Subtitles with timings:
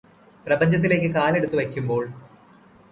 [0.45, 2.07] പ്രപഞ്ചത്തിലേയ്ക് കാലെടുത്തുവെയ്കുമ്പോള്